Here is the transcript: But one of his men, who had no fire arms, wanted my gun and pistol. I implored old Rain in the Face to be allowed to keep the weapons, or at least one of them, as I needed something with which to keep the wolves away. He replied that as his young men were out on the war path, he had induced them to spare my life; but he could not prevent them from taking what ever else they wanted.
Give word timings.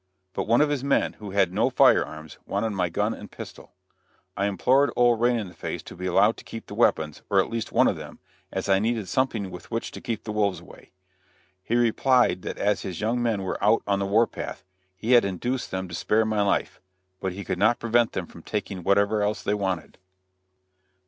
But 0.33 0.47
one 0.47 0.61
of 0.61 0.69
his 0.71 0.83
men, 0.83 1.13
who 1.19 1.29
had 1.29 1.53
no 1.53 1.69
fire 1.69 2.03
arms, 2.03 2.39
wanted 2.47 2.71
my 2.71 2.89
gun 2.89 3.13
and 3.13 3.29
pistol. 3.29 3.71
I 4.35 4.47
implored 4.47 4.89
old 4.95 5.21
Rain 5.21 5.37
in 5.37 5.47
the 5.49 5.53
Face 5.53 5.83
to 5.83 5.95
be 5.95 6.07
allowed 6.07 6.37
to 6.37 6.43
keep 6.43 6.65
the 6.65 6.73
weapons, 6.73 7.21
or 7.29 7.39
at 7.39 7.51
least 7.51 7.71
one 7.71 7.87
of 7.87 7.97
them, 7.97 8.17
as 8.51 8.67
I 8.67 8.79
needed 8.79 9.07
something 9.07 9.51
with 9.51 9.69
which 9.69 9.91
to 9.91 10.01
keep 10.01 10.23
the 10.23 10.31
wolves 10.31 10.59
away. 10.59 10.89
He 11.61 11.75
replied 11.75 12.41
that 12.41 12.57
as 12.57 12.81
his 12.81 12.99
young 12.99 13.21
men 13.21 13.43
were 13.43 13.63
out 13.63 13.83
on 13.85 13.99
the 13.99 14.07
war 14.07 14.25
path, 14.25 14.63
he 14.95 15.11
had 15.11 15.23
induced 15.23 15.69
them 15.69 15.87
to 15.87 15.93
spare 15.93 16.25
my 16.25 16.41
life; 16.41 16.81
but 17.19 17.33
he 17.33 17.43
could 17.43 17.59
not 17.59 17.77
prevent 17.77 18.13
them 18.13 18.25
from 18.25 18.41
taking 18.41 18.81
what 18.81 18.97
ever 18.97 19.21
else 19.21 19.43
they 19.43 19.53
wanted. 19.53 19.99